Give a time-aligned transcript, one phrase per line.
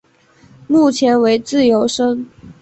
[0.67, 2.27] 目前为自由身。